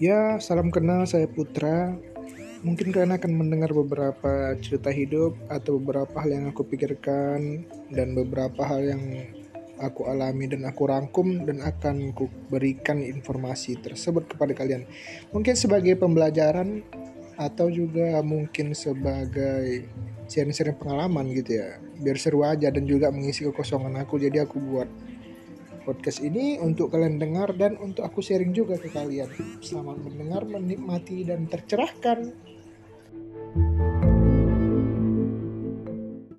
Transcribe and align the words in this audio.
Ya, 0.00 0.40
salam 0.40 0.72
kenal, 0.72 1.04
saya 1.04 1.28
Putra. 1.28 1.92
Mungkin 2.64 2.88
kalian 2.88 3.20
akan 3.20 3.32
mendengar 3.36 3.68
beberapa 3.76 4.56
cerita 4.56 4.88
hidup 4.88 5.36
atau 5.52 5.76
beberapa 5.76 6.24
hal 6.24 6.40
yang 6.40 6.48
aku 6.48 6.64
pikirkan 6.64 7.68
dan 7.92 8.16
beberapa 8.16 8.64
hal 8.64 8.80
yang 8.80 9.28
aku 9.76 10.08
alami 10.08 10.48
dan 10.48 10.64
aku 10.64 10.88
rangkum 10.88 11.44
dan 11.44 11.60
akan 11.60 12.16
ku 12.16 12.32
berikan 12.48 13.04
informasi 13.04 13.76
tersebut 13.76 14.24
kepada 14.24 14.56
kalian. 14.56 14.88
Mungkin 15.36 15.52
sebagai 15.52 16.00
pembelajaran 16.00 16.80
atau 17.36 17.68
juga 17.68 18.24
mungkin 18.24 18.72
sebagai 18.72 19.84
sharing-sharing 20.32 20.80
pengalaman 20.80 21.28
gitu 21.36 21.60
ya. 21.60 21.76
Biar 22.00 22.16
seru 22.16 22.40
aja 22.40 22.72
dan 22.72 22.88
juga 22.88 23.12
mengisi 23.12 23.44
kekosongan 23.44 24.00
aku. 24.00 24.16
Jadi 24.16 24.40
aku 24.40 24.64
buat 24.64 24.88
podcast 25.82 26.20
ini 26.20 26.60
untuk 26.60 26.92
kalian 26.92 27.16
dengar 27.16 27.56
dan 27.56 27.80
untuk 27.80 28.04
aku 28.04 28.20
sharing 28.20 28.52
juga 28.52 28.76
ke 28.76 28.92
kalian. 28.92 29.28
Selamat 29.64 29.98
mendengar, 30.00 30.44
menikmati 30.44 31.24
dan 31.24 31.48
tercerahkan. 31.48 32.32